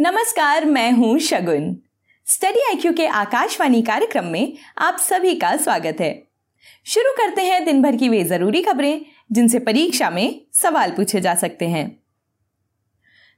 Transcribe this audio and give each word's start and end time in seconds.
नमस्कार, 0.00 0.64
मैं 0.64 0.90
हूँ 0.92 1.18
शगुन। 1.18 1.76
स्टडी 2.26 2.60
आईक्यू 2.60 2.92
के 2.92 3.06
आकाशवाणी 3.06 3.80
कार्यक्रम 3.82 4.24
में 4.24 4.52
आप 4.78 4.98
सभी 4.98 5.34
का 5.34 5.56
स्वागत 5.56 5.96
है। 6.00 6.10
शुरू 6.86 7.12
करते 7.12 7.42
हैं 7.42 7.64
दिन 7.64 7.82
भर 7.82 7.96
की 7.96 8.08
वे 8.08 8.22
ज़रूरी 8.24 8.62
खबरें, 8.62 9.00
जिनसे 9.32 9.58
परीक्षा 9.58 10.10
में 10.10 10.40
सवाल 10.52 10.90
पूछे 10.90 11.20
जा 11.20 11.34
सकते 11.34 11.68
हैं। 11.68 11.86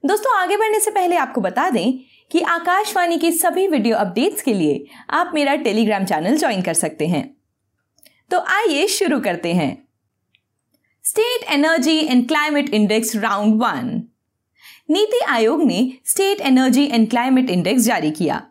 दोस्तों, 0.04 0.36
आगे 0.38 0.56
बढ़ने 0.56 0.80
से 0.80 0.90
पहले 0.90 1.16
आपको 1.16 1.40
बता 1.40 1.68
दें 1.70 1.92
कि 2.30 2.40
आकाशवाणी 2.40 3.18
की 3.18 3.32
सभी 3.32 3.66
वीडियो 3.68 3.96
अपडेट्स 3.96 4.42
के 4.42 4.54
लिए 4.54 4.86
आप 5.10 5.30
मेरा 5.34 5.54
टेलीग्राम 5.54 6.04
चैनल 6.04 6.36
ज्वाइन 6.36 6.62
कर 6.62 6.74
सकते 6.74 7.06
हैं। 7.06 7.24
तो 8.30 8.40
आइए 8.50 8.86
शुरू 8.88 9.20
करते 9.20 9.54
हैं। 9.54 9.72
State 11.04 11.50
energy 11.50 11.98
and 11.98 12.28
climate 12.28 12.74
index 12.74 13.16
round 13.16 13.62
one 13.62 14.02
NITI 14.90 15.18
Aayog 15.28 15.62
ने 15.62 15.92
state 16.06 16.40
energy 16.40 16.84
and 16.84 17.08
climate 17.10 17.50
index 17.50 17.82
जारी 17.82 18.10
किया, 18.10 18.42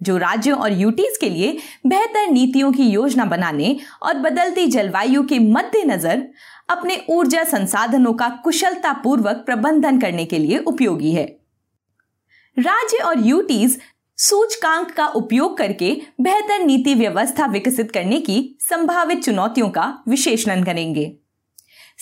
जो 0.00 0.16
राज्यों 0.16 0.58
और 0.58 0.72
यूटीज 0.72 1.16
के 1.16 1.28
लिए 1.28 1.56
बेहतर 1.86 2.28
नीतियों 2.30 2.72
की 2.72 2.84
योजना 2.84 3.24
बनाने 3.24 3.76
और 4.02 4.18
बदलती 4.18 4.66
जलवायु 4.66 5.22
के 5.22 5.38
मद्देनजर 5.38 6.22
अपने 6.70 7.00
ऊर्जा 7.10 7.44
संसाधनों 7.44 8.12
का 8.12 8.28
कुशलता 8.44 8.92
पूर्वक 8.92 9.42
प्रबंधन 9.46 10.00
करने 10.00 10.24
के 10.24 10.38
लिए 10.38 10.58
उपयोगी 10.58 11.12
है। 11.12 11.24
राज्य 12.56 12.98
और 12.98 13.26
यूटीज 13.26 13.78
सूचकांक 14.18 14.90
का 14.90 15.06
उपयोग 15.06 15.56
करके 15.58 15.96
बेहतर 16.20 16.64
नीति 16.64 16.94
व्यवस्था 16.94 17.46
विकसित 17.46 17.92
करने 17.92 18.20
की 18.20 18.56
संभावित 18.60 19.24
चुनौतियों 19.24 19.70
का 19.70 19.92
विशेषण 20.08 20.64
करेंगे। 20.64 21.21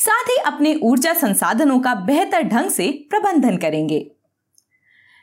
साथ 0.00 0.28
ही 0.28 0.36
अपने 0.36 0.74
ऊर्जा 0.82 1.12
संसाधनों 1.12 1.78
का 1.80 1.94
बेहतर 1.94 2.42
ढंग 2.42 2.70
से 2.70 3.06
प्रबंधन 3.10 3.56
करेंगे। 3.56 3.98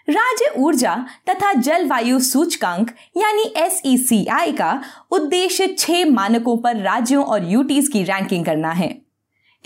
राज्य 0.09 0.51
ऊर्जा 0.57 0.95
तथा 1.29 1.53
जलवायु 1.53 2.19
सूचकांक 2.19 2.91
यानी 3.17 3.43
एस 3.57 3.81
e 3.85 4.57
का 4.57 4.81
उद्देश्य 5.11 5.67
छह 5.79 6.05
मानकों 6.05 6.57
पर 6.57 6.75
राज्यों 6.75 7.23
और 7.25 7.49
यूटीज 7.51 7.87
की 7.87 8.03
रैंकिंग 8.03 8.45
करना 8.45 8.71
है। 8.71 8.89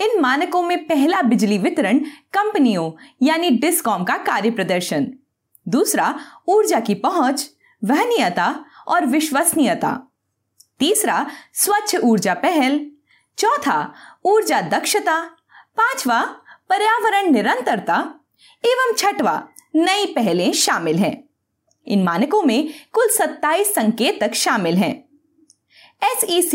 इन 0.00 0.20
मानकों 0.20 0.62
में 0.62 0.86
पहला 0.86 1.20
बिजली 1.22 1.58
वितरण 1.58 1.98
कंपनियों 2.32 2.90
यानी 3.22 3.50
डिस्कॉम 3.50 4.04
का 4.04 4.16
कार्य 4.16 4.50
प्रदर्शन। 4.50 5.06
दूसरा, 5.66 6.14
ऊर्जा 6.48 6.80
की 6.80 6.94
पहुँच, 6.94 7.48
वहनीयता 7.82 8.64
और 8.88 9.06
विश्वसनीयता। 9.06 9.92
तीसरा, 10.78 11.26
स्वच्छ 11.54 11.96
ऊर्जा 11.96 12.34
पहल 12.34 12.80
चौथा, 13.38 13.94
ऊर्जा 14.24 14.60
दक्षता, 14.60 15.22
पांचवा, 15.76 16.24
पर्यावरण 16.68 17.30
निरंतरता, 17.30 18.14
एवं 18.64 18.94
छठवा, 18.98 19.48
नई 19.74 20.06
पहलें 20.06 20.52
शामिल 20.52 20.96
हैं। 20.96 21.28
इन 21.86 22.02
मानकों 22.02 22.42
में 22.42 22.68
कुल 22.92 23.08
27 23.08 23.74
संकेतक 23.74 24.34
शामिल 24.34 24.76
हैं। 24.76 25.12
एस 26.02 26.50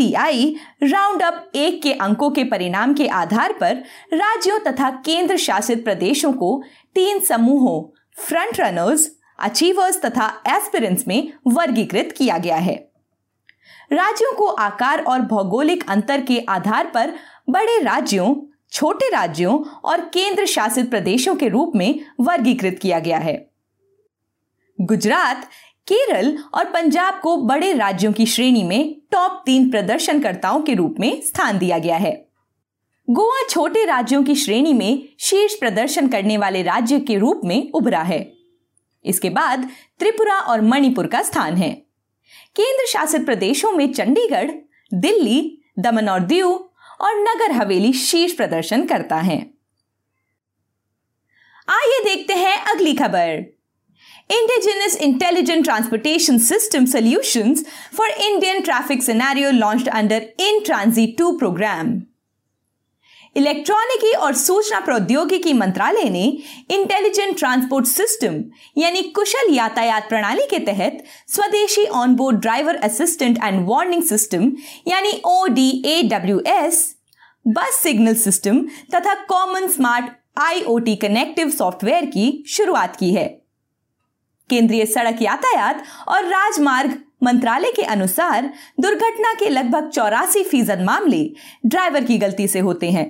राउंड 0.84 1.22
अप 1.22 1.52
एक 1.56 1.82
के 1.82 1.94
अंकों 1.94 2.30
के 2.30 2.44
परिणाम 2.44 2.94
के 2.94 3.08
आधार 3.08 3.54
पर 3.54 3.76
राज्यों 4.14 4.60
तथा 4.60 4.90
केंद्र 4.90 5.38
शासित 5.38 5.84
प्रदेशों 5.84 6.34
को 6.34 6.64
तीन 6.96 7.20
समूहों 7.20 7.98
फ्रंट 8.24 8.60
रनर्स 8.60 9.12
अचीवर्स 9.40 10.02
तथा 10.02 10.44
एस्पिरेंट्स 10.48 11.08
में 11.08 11.34
वर्गीकृत 11.48 12.14
किया 12.18 12.38
गया 12.38 12.56
है। 12.56 12.87
राज्यों 13.92 14.36
को 14.36 14.46
आकार 14.46 15.04
और 15.04 15.22
भौगोलिक 15.22 15.90
अंतर 15.90 16.22
के 16.22 16.40
आधार 16.50 16.92
पर 16.94 17.14
बड़े 17.50 17.82
राज्यों, 17.82 18.36
छोटे 18.72 19.10
राज्यों 19.10 19.60
और 19.84 20.02
केंद्र 20.02 20.46
शासित 20.46 20.90
प्रदेशों 20.90 21.36
के 21.36 21.48
रूप 21.48 21.72
में 21.76 22.00
वर्गीकृत 22.20 22.80
किया 22.82 23.00
गया 23.00 23.18
है। 23.18 23.50
गुजरात, 24.82 25.50
केरल 25.88 26.38
और 26.54 26.66
पंजाब 26.66 27.20
को 27.24 27.38
बड़े 27.38 27.74
राज्यों 27.74 28.14
की 28.14 28.26
श्रेणी 28.26 28.64
में 28.64 29.02
टॉप 29.12 29.44
तीन 29.46 29.70
प्रदर्शनकर्ताओं 29.70 30.62
के 30.62 30.74
रूप 30.74 30.96
में 31.00 31.22
स्थान 31.22 31.58
दिया 31.58 31.78
गया 31.78 31.98
है। 31.98 32.28
गोवा 33.10 33.48
छोटे 33.50 33.86
राज्यों 33.86 34.24
की 34.24 34.36
श्रेणी 34.36 34.74
में 34.74 35.10
शीर्ष 35.20 35.54
प्रदर्शन 35.54 36.08
करने 36.08 36.38
वाले 36.38 36.64
राज्य 36.64 37.00
के 37.00 37.18
रूप 37.18 37.42
में 37.44 37.72
उभरा 37.72 38.02
है। 38.02 38.34
इसके 39.06 39.30
बाद 39.30 39.70
त्रिपुरा 40.00 40.40
और 40.40 40.62
मणिपुर 40.62 41.08
का 41.08 41.22
स्थान 41.22 41.56
है। 41.56 41.87
केंद्र 42.56 42.88
शासित 42.88 43.26
प्रदेशों 43.26 43.72
में 43.72 43.92
चंडीगढ़, 43.94 44.52
दिल्ली, 44.94 45.58
दमन 45.80 46.10
और 46.10 46.20
दीव 46.20 46.48
और 46.48 47.20
नगर 47.20 47.52
हवेली 47.52 47.94
शीर्ष 47.94 48.34
प्रदर्शन 48.34 48.86
करता 48.86 49.16
है। 49.16 49.38
आइए 51.70 52.04
देखते 52.04 52.34
हैं 52.34 52.58
अगली 52.66 52.94
खबर। 52.94 53.46
Indigenous 54.32 54.96
intelligent 55.02 55.64
transportation 55.64 56.38
system 56.38 56.86
solution 56.86 57.54
for 57.98 58.10
Indian 58.10 58.62
traffic 58.62 59.04
scenario 59.04 59.52
launch 59.52 59.88
under 59.88 60.30
in 60.40 60.60
transit 60.66 61.18
two 61.18 61.32
programme 61.38 62.00
इलेक्ट्रॉनिकी 63.38 64.12
और 64.18 64.34
सूचना 64.34 64.80
प्रौद्योगिकी 64.80 65.52
मंत्रालय 65.54 66.10
ने 66.10 66.24
इंटेलिजेंट 66.72 67.38
ट्रांसपोर्ट 67.38 67.86
सिस्टम, 67.86 68.42
यानी 68.78 69.02
कुशल 69.16 69.54
यातायात 69.54 70.08
प्रणाली 70.10 70.46
के 70.50 70.60
तहत 70.66 71.04
स्वदेशी 71.28 71.86
onboard 71.96 72.40
driver 72.42 72.76
assistant 72.84 73.38
and 73.44 73.68
warning 73.68 74.04
system 74.04 74.52
यानी 74.88 75.12
O 75.26 75.46
D 75.50 75.70
A 75.86 76.02
W 76.04 76.40
S 76.48 76.86
bus 77.46 77.80
signal 77.84 78.16
system 78.16 78.62
तथा 78.96 79.14
common 79.26 79.68
smart 79.68 80.06
IoT 80.38 80.96
connective 80.96 81.50
software 81.50 82.06
की 82.08 82.44
शुरुआत 82.48 82.96
की 82.96 83.14
है। 83.14 83.28
केंद्रीय 84.50 84.86
सड़क 84.86 85.22
यातायात 85.22 85.84
और 86.08 86.26
राजमार्ग 86.26 86.98
मंत्रालय 87.24 87.72
के 87.72 87.82
अनुसार 87.84 88.50
दुर्घटना 88.80 89.34
के 89.34 89.50
लगभग 89.50 89.90
चौरासी 89.90 90.44
फ़ीसद 90.44 90.82
मामले 90.82 91.24
ड्राइवर 91.66 92.04
की 92.04 92.18
गलती 92.18 92.48
से 92.48 92.60
होते 92.60 92.90
हैं। 92.92 93.06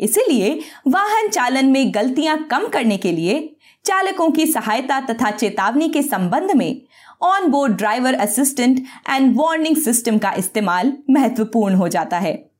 इसीलिए 0.00 0.58
वाहन 0.88 1.28
चालन 1.28 1.66
में 1.66 1.94
गलतियाँ 1.94 2.36
कम 2.50 2.66
करने 2.68 2.96
के 2.96 3.12
लिए 3.12 3.56
चालकों 3.84 4.30
की 4.30 4.46
सहायता 4.46 5.00
तथा 5.00 5.30
चेतावनी 5.30 5.88
के 5.88 6.02
संबंध 6.02 6.50
में 6.50 6.80
on 7.22 7.46
board 7.46 7.76
driver 7.76 8.14
assistant 8.14 8.78
and 9.10 9.36
warning 9.36 9.76
system 9.76 10.18
का 10.18 10.32
इस्तेमाल 10.32 10.92
महत्वपूर्ण 11.10 11.74
हो 11.74 11.88
जाता 11.88 12.18
है। 12.18 12.50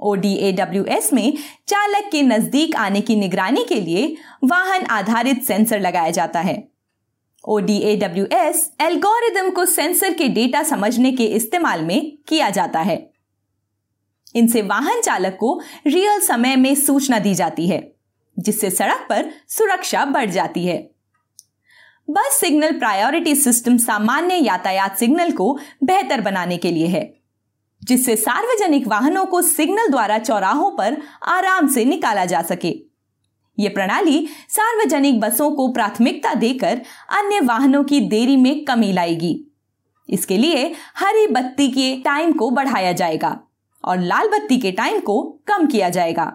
ओडीएडब्ल्यूएस 0.00 1.12
में 1.12 1.36
चालक 1.68 2.08
के 2.12 2.22
नज़दीक 2.22 2.76
आने 2.76 3.00
की 3.00 3.16
निगरानी 3.16 3.64
के 3.64 3.80
लिए 3.80 4.16
वाहन 4.44 4.84
आधारित 4.90 5.42
सेंसर 5.42 5.80
लगाया 5.80 6.10
जाता 6.10 6.40
है। 6.40 6.56
ओडीएडब्ल्यूएस 7.44 8.70
एल्गोरिदम 8.80 9.50
को 9.50 9.64
सेंसर 9.64 10.14
के 10.14 10.28
डेटा 10.28 10.62
समझने 10.62 11.12
के 11.12 11.24
इस्तेमाल 11.24 11.82
में 11.82 12.16
किया 12.28 12.50
जाता 12.50 12.80
है। 12.80 12.96
इनसे 14.36 14.62
वाहन 14.62 15.00
चालक 15.00 15.36
को 15.40 15.60
रियल 15.86 16.20
समय 16.20 16.56
में 16.56 16.74
सूचना 16.74 17.18
दी 17.18 17.34
जाती 17.34 17.68
है, 17.68 17.92
जिससे 18.38 18.70
सड़क 18.70 19.06
पर 19.10 19.30
सुरक्षा 19.48 20.04
बढ़ 20.04 20.30
जाती 20.30 20.66
है। 20.66 20.90
बस 22.10 22.38
सिग्नल 22.40 22.72
प्रायोरिटी 22.72 23.34
सिस्टम 23.34 23.76
सामान्य 23.76 24.34
यातायात 24.34 24.98
सिग्नल 24.98 25.32
को 25.32 25.58
बेहतर 25.84 26.20
बनाने 26.20 26.56
के 26.56 26.70
लिए 26.70 26.86
है, 26.86 27.14
जिससे 27.84 28.16
सार्वजनिक 28.16 28.86
वाहनों 28.86 29.26
को 29.26 29.42
सिग्नल 29.42 29.88
द्वारा 29.88 30.18
चौराहों 30.18 30.70
पर 30.70 30.96
आराम 31.22 31.68
से 31.68 31.84
निकाला 31.84 32.24
जा 32.24 32.42
सके। 32.42 32.74
यह 33.58 33.68
प्रणाली 33.68 34.28
सार्वजनिक 34.48 35.20
बसों 35.20 35.50
को 35.50 35.72
प्राथमिकता 35.72 36.34
देकर 36.34 36.80
अन्य 37.10 37.40
वाहनों 37.40 37.84
की 37.84 38.00
देरी 38.00 38.36
में 38.36 38.64
कमी 38.64 38.92
लाएगी। 38.92 39.46
इसके 40.08 40.36
लिए 40.36 40.74
हरी 40.96 41.26
बत्ती 41.26 41.68
के 41.68 42.02
टाइम 42.02 42.32
को 42.32 42.50
बढ़ाया 42.50 42.92
जाएगा। 42.92 43.45
और 43.86 44.00
लाल 44.00 44.28
बत्ती 44.28 44.58
के 44.58 44.72
टाइम 44.72 45.00
को 45.00 45.22
कम 45.46 45.66
किया 45.66 45.88
जाएगा। 45.88 46.32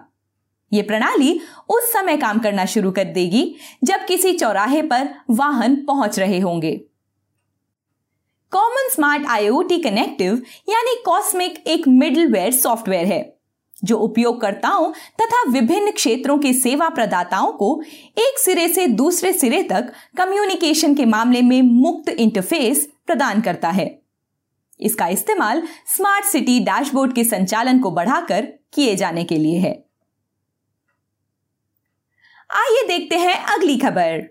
ये 0.72 0.82
प्रणाली 0.82 1.40
उस 1.70 1.92
समय 1.92 2.16
काम 2.16 2.38
करना 2.38 2.64
शुरू 2.66 2.90
कर 2.90 3.04
देगी 3.04 3.54
जब 3.84 4.04
किसी 4.06 4.32
चौराहे 4.32 4.82
पर 4.82 5.08
वाहन 5.30 5.74
पहुँच 5.76 6.18
रहे 6.18 6.38
होंगे। 6.38 6.72
कॉमन 8.52 8.88
स्मार्ट 8.92 9.26
आईओटी 9.26 9.78
कनेक्टिव 9.78 10.42
यानी 10.68 10.94
कॉस्मिक 11.06 11.62
एक 11.66 11.88
मिडलवेयर 11.88 12.52
सॉफ्टवेयर 12.52 13.06
है, 13.06 13.36
जो 13.84 13.96
उपयोगकर्ताओं 13.98 14.92
तथा 15.20 15.42
विभिन्न 15.50 15.90
क्षेत्रों 15.90 16.38
के 16.38 16.52
सेवा 16.52 16.88
प्रदाताओं 16.88 17.52
को 17.52 17.80
एक 18.18 18.38
सिरे 18.38 18.68
से 18.68 18.86
दूसरे 18.86 19.32
सिरे 19.32 19.62
तक 19.62 19.92
कम्युनिकेशन 20.16 20.94
के 20.94 21.04
मामले 21.04 21.42
में 21.42 21.60
मुक्त 21.62 22.08
इंटरफेस 22.08 22.88
प्रदान 23.06 23.40
करता 23.40 23.70
है। 23.70 24.01
इसका 24.82 25.06
इस्तेमाल 25.08 25.62
स्मार्ट 25.86 26.24
सिटी 26.24 26.58
डैशबोर्ड 26.60 27.14
के 27.14 27.24
संचालन 27.24 27.78
को 27.78 27.90
बढ़ाकर 27.90 28.46
किए 28.74 28.94
जाने 28.96 29.24
के 29.24 29.36
लिए 29.36 29.58
है। 29.58 29.72
आइए 32.50 32.86
देखते 32.88 33.16
हैं 33.16 33.34
अगली 33.46 33.76
खबर। 33.78 34.28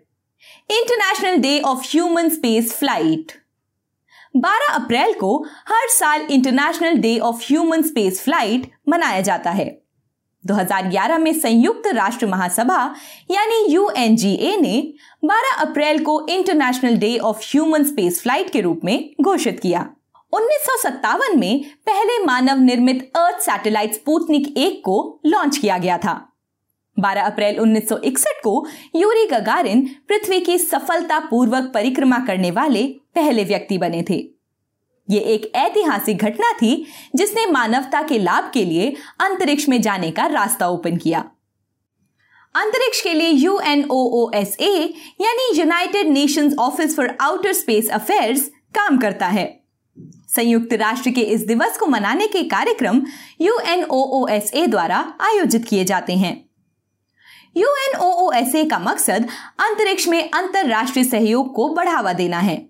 International 0.70 1.38
day 1.38 1.60
of 1.60 1.86
human 1.88 2.30
space 2.30 2.74
flight 2.74 3.32
12 4.36 4.74
April 4.74 5.14
को 5.14 5.38
हर 5.68 5.88
साल 5.90 6.22
international 6.22 6.98
day 6.98 7.18
of 7.20 7.44
human 7.44 7.82
space 7.82 8.22
flight 8.24 8.72
मनाया 8.90 9.22
जाता 9.22 9.52
है। 9.52 9.66
2011 10.44 11.18
में 11.18 11.34
संयुक्त 11.34 11.88
राष्ट्र 11.88 12.28
महासभा, 12.28 12.84
यानी 13.32 13.66
यूएनजीए 13.74 14.56
ने 14.58 14.94
12 15.26 15.62
अप्रैल 15.62 16.04
को 16.04 16.26
international 16.30 16.96
day 16.98 17.18
of 17.18 17.42
human 17.46 17.84
space 17.84 18.22
flight 18.22 18.50
के 18.50 18.62
रूप 18.62 18.82
में 18.84 19.14
घोषित 19.22 19.60
किया। 19.60 19.90
उन्नीस 20.34 20.62
सौ 20.62 20.90
सत्तावन 20.90 21.40
में 21.40 21.64
पहले 21.64 22.26
मानव 22.26 22.60
निर्मित 22.60 23.12
अर्थ 23.16 23.40
सैटेलाइट 23.40 23.94
स्पुतनिक 23.94 24.58
एक 24.58 24.80
को 24.86 25.22
लॉन्च 25.26 25.58
किया 25.58 25.78
गया 25.78 25.98
था। 25.98 26.34
12 27.00 27.26
अप्रैल 27.26 27.60
1961 27.60 28.40
को 28.44 28.68
यूरी 28.96 29.26
गगारिन 29.28 29.90
पृथ्वी 30.08 30.40
की 30.40 30.58
सफलतापूर्वक 30.58 31.64
परिक्रमा 31.74 32.20
करने 32.20 32.52
वाले 32.52 32.84
पहले 33.16 33.44
व्यक्ति 33.44 33.78
बने 33.78 34.04
थे। 34.10 34.30
ये 35.10 35.20
एक 35.20 35.52
ऐतिहासिक 35.56 36.18
घटना 36.18 36.52
थी 36.52 36.88
जिसने 37.16 37.46
मानवता 37.46 38.02
के 38.02 38.20
लाभ 38.20 38.52
के 38.54 38.66
लिए 38.66 38.96
अंतरिक्ष 39.20 39.70
में 39.70 39.82
जाने 39.82 40.12
का 40.12 40.26
रास्ता 40.26 40.68
ओपन 40.68 40.98
किया। 40.98 41.20
अंतरिक्ष 42.56 43.02
के 43.02 43.14
लिए 43.14 43.30
यूएनओओएसए 43.30 44.76
यानी 45.22 45.60
United 45.60 46.08
Nations 46.08 46.56
office 46.60 46.96
for 46.96 47.18
outer 47.22 47.54
space 47.54 47.90
affairs 47.90 48.52
काम 48.76 48.98
करता 48.98 49.28
है। 49.28 49.61
संयुक्त 49.98 50.74
राष्ट्र 50.74 51.12
के 51.12 51.22
इस 51.22 51.42
दिवस 51.42 51.78
को 51.78 51.86
मनाने 51.86 52.28
के 52.28 52.44
कार्यक्रम 52.44 53.02
यूएनओओएसए 53.42 54.66
द्वारा 54.68 54.98
आयोजित 55.22 55.66
किए 55.66 55.84
जाते 55.84 56.14
हैं। 56.14 56.34
यूएनओओएसए 57.58 58.66
का 58.66 58.80
मकसद 58.80 59.28
अंतरिक्ष 59.60 60.08
में 60.08 60.30
अंतरराष्ट्रीय 60.32 61.06
सहयोग 61.06 61.54
को 61.56 61.68
बढ़ावा 61.70 62.14
देना 62.14 62.40
है। 62.40 62.70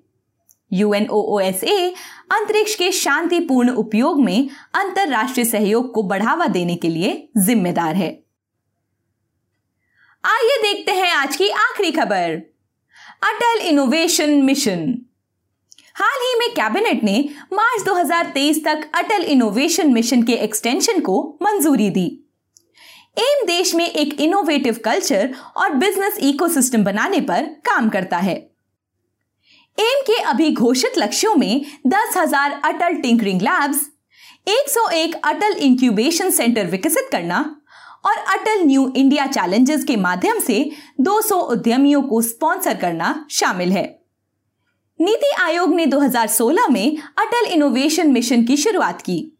यूएनओओएसए 0.73 1.89
अंतरिक्ष 2.31 2.75
के 2.75 2.91
शांतिपूर्ण 2.91 3.69
उपयोग 3.69 4.23
में 4.23 4.49
अंतरराष्ट्रीय 4.73 5.45
सहयोग 5.45 5.93
को 5.93 6.03
बढ़ावा 6.03 6.47
देने 6.47 6.75
के 6.75 6.89
लिए 6.89 7.29
जिम्मेदार 7.37 7.95
है। 7.95 8.09
आइए 10.23 10.61
देखते 10.61 10.91
हैं 10.91 11.11
आज 11.11 11.35
की 11.35 11.49
आखिरी 11.49 11.91
खबर। 11.91 12.41
अटल 13.23 13.59
इनोवेशन 13.61 14.29
मिशन 14.43 15.05
हाल 15.95 16.19
ही 16.21 16.37
में 16.39 16.49
कैबिनेट 16.51 17.03
ने 17.03 17.17
मार्च 17.53 17.83
2023 17.85 18.63
तक 18.65 18.89
अटल 18.95 19.23
इनोवेशन 19.23 19.91
मिशन 19.93 20.23
के 20.23 20.33
एक्सटेंशन 20.35 20.99
को 20.99 21.21
मंजूरी 21.43 21.89
दी। 21.89 22.05
एम 23.17 23.45
देश 23.47 23.73
में 23.75 23.85
एक 23.85 24.19
इनोवेटिव 24.21 24.79
कल्चर 24.85 25.33
और 25.57 25.73
बिज़नेस 25.75 26.17
इकोसिस्टम 26.23 26.83
बनाने 26.83 27.21
पर 27.21 27.45
काम 27.65 27.89
करता 27.89 28.17
है। 28.17 28.35
एम 29.77 30.01
के 30.07 30.21
अभी 30.23 30.51
घोषित 30.53 30.97
लक्ष्यों 30.97 31.35
में 31.35 31.65
दस 31.87 32.17
हज़ार 32.17 32.59
Atal 32.65 33.01
tinkering 33.01 33.41
labs 33.41 33.87
101 34.47 35.15
Atal 35.23 35.57
incubation 35.61 36.29
centre 36.31 36.67
विकसित 36.67 37.09
करना 37.11 37.39
और 38.05 38.17
अटल 38.35 38.63
न्यू 38.65 38.91
इंडिया 38.95 39.25
चैलेंजेस 39.27 39.83
के 39.83 39.95
माध्यम 39.95 40.39
से 40.39 40.69
200 41.01 41.41
उद्यमियों 41.49 42.01
को 42.03 42.21
स्पॉन्सर 42.21 42.77
करना 42.77 43.25
शामिल 43.29 43.71
है। 43.71 44.00
नीति 45.01 45.31
आयोग 45.39 45.75
ने 45.75 45.85
2016 45.85 46.67
में 46.69 46.97
अटल 46.97 47.45
इनोवेशन 47.45 48.11
मिशन 48.11 48.43
की 48.43 48.57
शुरुआत 48.57 49.01
की। 49.01 49.37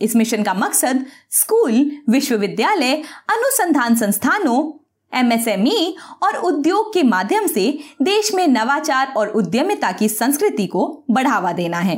इस 0.00 0.16
मिशन 0.16 0.42
का 0.42 0.54
मकसद 0.54 1.06
स्कूल, 1.30 2.02
विश्वविद्यालय, 2.08 2.94
अनुसंधान 3.30 3.96
संस्थानों, 3.96 4.86
एमएसएमई 5.18 5.96
और 6.22 6.36
उद्योग 6.36 6.94
के 6.94 7.02
माध्यम 7.02 7.46
से 7.46 7.78
देश 8.02 8.34
में 8.34 8.48
नवाचार 8.48 9.14
और 9.16 9.28
उद्यमिता 9.28 9.92
की 9.92 10.08
संस्कृति 10.08 10.66
को 10.66 11.04
बढ़ावा 11.10 11.52
देना 11.52 11.78
है। 11.78 11.96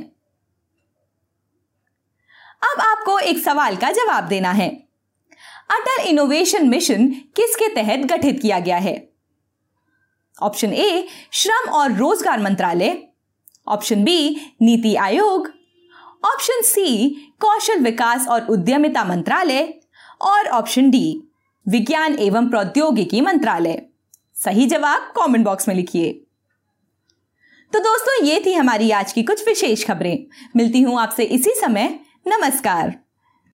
अब 2.62 2.80
आपको 2.80 3.18
एक 3.18 3.38
सवाल 3.38 3.76
का 3.76 3.92
जवाब 3.92 4.24
देना 4.24 4.50
है। 4.50 4.68
अटल 5.70 6.02
इनोवेशन 6.02 6.68
मिशन 6.68 7.06
किसके 7.08 7.68
तहत 7.68 7.98
गठित 7.98 8.42
किया 8.42 8.58
गया 8.58 8.76
है? 8.76 9.11
ऑप्शन 10.42 10.72
ए, 10.72 11.06
श्रम 11.32 11.70
और 11.70 11.92
रोज़गार 11.92 12.40
मंत्रालय। 12.40 13.02
Option 13.68 14.04
B, 14.04 14.36
NITI 14.62 14.94
Aayog. 14.94 15.48
Option 16.24 16.62
C, 16.62 17.08
कौशल 17.40 17.78
विकास 17.78 18.28
और 18.28 18.46
उद्यमिता 18.46 19.04
मंत्रालय। 19.04 19.74
और 20.20 20.48
ऑप्शन 20.48 20.90
डी, 20.90 21.22
विज्ञान 21.68 22.18
एवं 22.18 22.48
प्रौद्योगिकी 22.48 23.20
मंत्रालय। 23.20 23.86
सही 24.44 24.66
जवाब 24.66 25.12
कमेंट 25.16 25.44
बॉक्स 25.44 25.68
में 25.68 25.74
लिखिए। 25.74 26.12
तो 27.72 27.78
दोस्तों, 27.78 28.24
ये 28.24 28.42
थी 28.46 28.52
हमारी 28.52 28.90
आज 28.90 29.12
की 29.12 29.22
कुछ 29.22 29.48
विशेष 29.48 29.86
खबरें। 29.86 30.26
मिलती 30.56 30.80
हूँ 30.80 31.00
आपसे 31.00 31.24
इसी 31.24 31.50
समय। 31.50 32.00
नमस्कार। 32.28 33.01